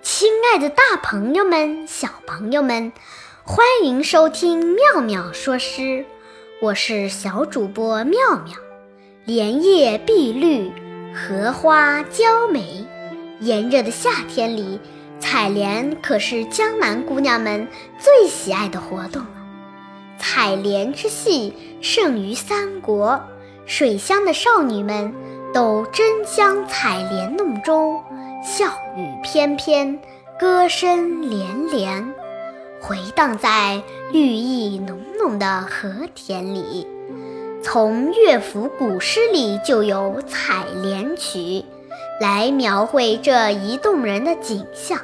[0.00, 2.90] 亲爱的，大朋友们、小朋友们，
[3.44, 6.06] 欢迎收听妙妙说诗，
[6.62, 8.54] 我是小主播妙妙。
[9.26, 10.72] 莲叶碧绿，
[11.12, 12.86] 荷花娇美，
[13.40, 14.80] 炎热的夏天里，
[15.18, 17.68] 采莲可是江南姑娘们
[17.98, 19.30] 最喜爱的活动了。
[20.18, 21.52] 采莲之戏
[21.82, 23.22] 胜于三国，
[23.66, 25.12] 水乡的少女们
[25.52, 28.02] 都争相采莲弄舟，
[28.42, 28.66] 笑
[28.96, 29.98] 语翩翩，
[30.38, 32.12] 歌声连连，
[32.80, 36.86] 回荡在绿意浓浓的和田里。
[37.62, 41.38] 从乐府古诗里就有《采莲曲》，
[42.20, 44.98] 来描绘这一动人的景象。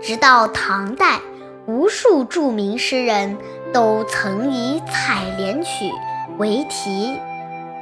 [0.00, 1.20] 直到唐代，
[1.66, 3.36] 无数著名诗人。
[3.72, 5.90] 都曾以《采莲曲》
[6.38, 7.18] 为题，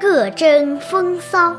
[0.01, 1.55] 各争风骚。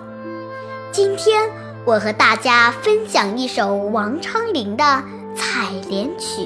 [0.96, 1.50] 今天
[1.84, 4.84] 我和大家分享一首王昌龄的
[5.36, 6.42] 《采莲曲》。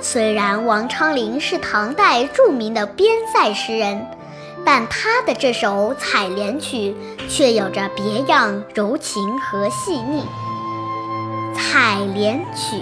[0.00, 4.06] 虽然王昌龄是唐代著名的边塞诗人，
[4.64, 6.96] 但他的这首《采莲曲》
[7.28, 10.22] 却有着别样柔情和细腻。
[11.54, 12.76] 《采莲曲》，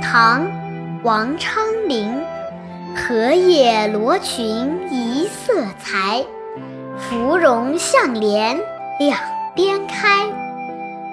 [0.00, 0.46] 唐·
[1.02, 2.22] 王昌龄。
[2.94, 6.24] 荷叶罗裙一色裁，
[6.96, 8.56] 芙蓉向脸
[9.00, 9.18] 两
[9.58, 10.24] 边开。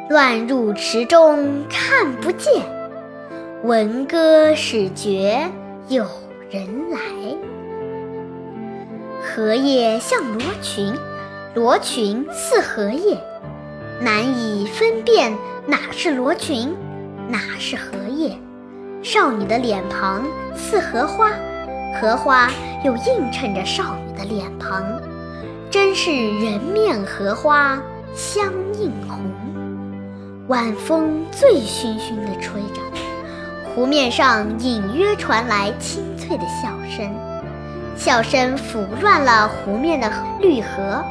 [0.07, 2.63] 乱入池中看不见，
[3.63, 5.49] 闻歌始觉
[5.87, 6.05] 有
[6.51, 6.99] 人来。
[9.19, 10.93] 荷叶像罗裙，
[11.55, 13.17] 罗裙似荷叶，
[13.99, 15.35] 难以分辨
[15.65, 16.71] 哪是罗裙，
[17.27, 18.37] 哪是荷叶。
[19.01, 20.23] 少女的脸庞
[20.55, 21.31] 似荷花。
[21.99, 22.51] 荷花
[22.83, 25.01] 又映衬着少女的脸庞，
[25.71, 27.81] 真是人面荷花
[28.15, 28.45] 相
[28.79, 29.19] 映红。
[30.47, 32.81] 晚风醉醺醺地吹着，
[33.65, 37.13] 湖面上隐约传来清脆的笑声，
[37.97, 40.09] 笑声拂乱了湖面的
[40.39, 41.03] 绿荷，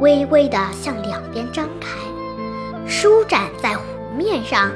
[0.00, 1.88] 微微地向两边张开，
[2.86, 3.82] 舒展在湖
[4.14, 4.70] 面上。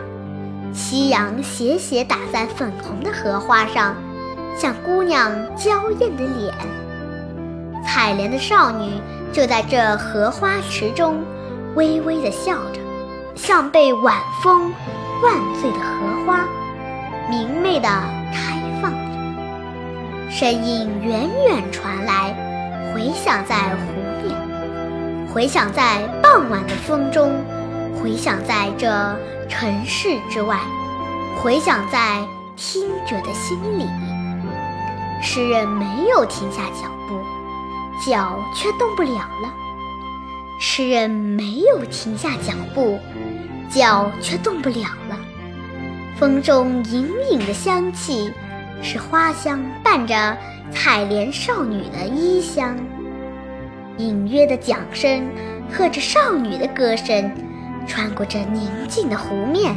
[0.73, 3.95] 夕阳斜斜打在粉红的荷花上。
[4.57, 6.53] 像姑娘娇艳的脸，
[7.87, 9.01] 采莲的少女
[9.33, 11.17] 就在这荷花池中，
[11.75, 12.81] 微微的笑着，
[13.35, 14.73] 像被晚风
[15.21, 16.45] 灌醉的荷花，
[17.29, 17.89] 明媚的
[18.33, 20.31] 开放着。
[20.31, 22.35] 声音远远传来，
[22.93, 27.33] 回响在湖面，回响在傍晚的风中，
[28.01, 28.89] 回响在这
[29.49, 30.59] 城市之外，
[31.41, 32.27] 回响在
[32.57, 33.87] 听者的心里。
[35.23, 37.21] 诗人没有停下脚步，
[38.05, 39.60] 脚却动不了了。
[40.63, 42.99] 诗人没有停下脚步，
[43.71, 45.19] 脚却动不了了。
[46.19, 48.31] 风中隐隐的香气，
[48.83, 50.37] 是花香伴着
[50.71, 52.77] 采莲少女的衣香。
[53.97, 55.27] 隐约的桨声
[55.73, 57.33] 和着少女的歌声，
[57.87, 59.75] 穿过这宁静的湖面，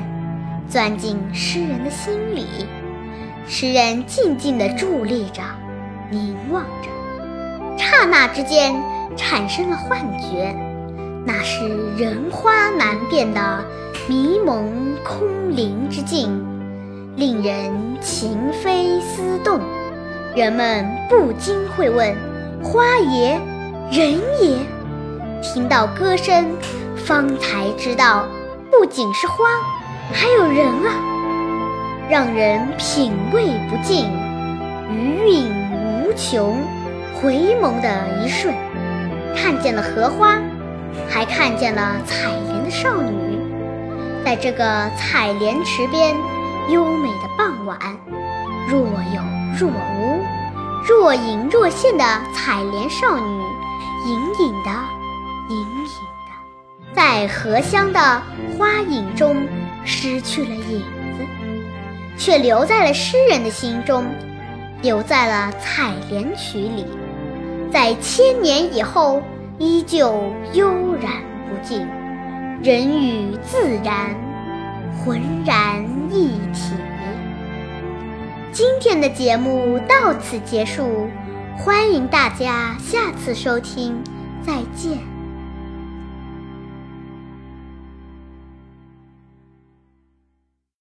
[0.67, 2.45] 钻进诗人的心里。
[3.47, 5.41] 诗人静静地伫立着，
[6.09, 8.75] 凝望着，刹那之间
[9.15, 10.53] 产生了幻觉，
[11.25, 11.67] 那是
[11.97, 13.63] 人花难辨的
[14.07, 14.69] 迷蒙
[15.03, 16.29] 空灵之境，
[17.15, 19.59] 令人情飞思动。
[20.35, 22.15] 人们不禁会问：
[22.61, 23.39] 花也，
[23.91, 24.11] 人
[24.41, 24.57] 也？
[25.41, 26.45] 听到歌声，
[26.95, 28.25] 方才知道，
[28.71, 29.45] 不仅是花，
[30.11, 30.95] 还有人啊！
[32.09, 34.05] 让人品味不尽，
[34.89, 36.57] 余韵无穷。
[37.15, 37.89] 回眸的
[38.21, 38.53] 一瞬，
[39.33, 40.41] 看见了荷花，
[41.09, 43.39] 还看见了采莲的少女。
[44.23, 46.15] 在这个采莲池边，
[46.69, 47.77] 优美的傍晚，
[48.69, 49.21] 若有
[49.57, 50.23] 若无，
[50.87, 52.03] 若隐若现的
[52.33, 53.43] 采莲少女，
[54.07, 54.71] 隐隐的，
[55.49, 58.21] 隐隐的，在荷香的
[58.57, 59.45] 花影中
[59.83, 61.25] 失去了影子。
[62.15, 64.05] 却留在了诗人的心中，
[64.81, 66.85] 留在了《采莲曲》里，
[67.71, 69.21] 在千年以后
[69.63, 71.87] 依旧悠然不尽，
[72.61, 74.13] 人与自然
[74.99, 75.81] 浑然
[76.11, 76.73] 一体。
[78.51, 81.07] 今天的节目到此结束，
[81.57, 84.03] 欢迎大家下次收听，
[84.45, 85.12] 再见。